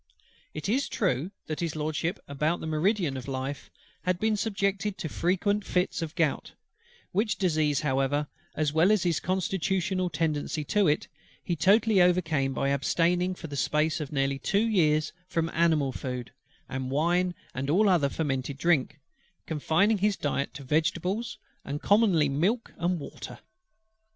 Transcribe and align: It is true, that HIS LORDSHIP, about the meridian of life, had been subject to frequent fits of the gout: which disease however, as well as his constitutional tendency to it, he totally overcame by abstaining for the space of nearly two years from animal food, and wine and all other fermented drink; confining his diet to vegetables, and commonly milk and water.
It 0.55 0.67
is 0.67 0.89
true, 0.89 1.29
that 1.45 1.59
HIS 1.59 1.75
LORDSHIP, 1.75 2.17
about 2.27 2.59
the 2.59 2.65
meridian 2.65 3.15
of 3.17 3.27
life, 3.27 3.69
had 4.01 4.19
been 4.19 4.35
subject 4.35 4.97
to 4.97 5.07
frequent 5.07 5.63
fits 5.63 6.01
of 6.01 6.15
the 6.15 6.15
gout: 6.15 6.53
which 7.11 7.35
disease 7.37 7.81
however, 7.81 8.25
as 8.55 8.73
well 8.73 8.91
as 8.91 9.03
his 9.03 9.19
constitutional 9.19 10.09
tendency 10.09 10.63
to 10.63 10.87
it, 10.87 11.07
he 11.43 11.55
totally 11.55 12.01
overcame 12.01 12.51
by 12.51 12.69
abstaining 12.69 13.35
for 13.35 13.45
the 13.45 13.55
space 13.55 13.99
of 13.99 14.11
nearly 14.11 14.39
two 14.39 14.65
years 14.67 15.13
from 15.27 15.51
animal 15.53 15.91
food, 15.91 16.31
and 16.67 16.89
wine 16.89 17.35
and 17.53 17.69
all 17.69 17.87
other 17.87 18.09
fermented 18.09 18.57
drink; 18.57 18.99
confining 19.45 19.99
his 19.99 20.17
diet 20.17 20.51
to 20.55 20.63
vegetables, 20.63 21.37
and 21.63 21.79
commonly 21.79 22.27
milk 22.27 22.73
and 22.79 22.99
water. 22.99 23.37